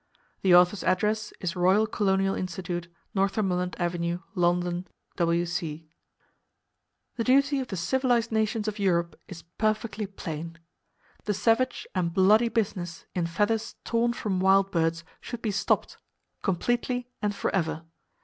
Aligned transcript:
The 0.41 0.55
author's 0.55 0.83
address 0.83 1.31
is 1.41 1.55
Royal 1.55 1.85
Colonial 1.85 2.33
Institute, 2.33 2.87
Northumberland 3.13 3.75
Ave., 3.79 4.17
London, 4.33 4.87
W.C. 5.15 5.87
The 7.17 7.23
duty 7.23 7.59
of 7.59 7.67
the 7.67 7.77
civilized 7.77 8.31
nations 8.31 8.67
of 8.67 8.79
Europe 8.79 9.15
is 9.27 9.43
perfectly 9.59 10.07
plain. 10.07 10.57
The 11.25 11.35
savage 11.35 11.85
and 11.93 12.11
bloody 12.15 12.49
business 12.49 13.05
in 13.13 13.27
feathers 13.27 13.75
torn 13.83 14.13
from 14.13 14.39
wild 14.39 14.71
birds 14.71 15.03
should 15.19 15.43
be 15.43 15.51
stopped, 15.51 15.99
completely 16.41 17.07
and 17.21 17.35
forever. 17.35 17.83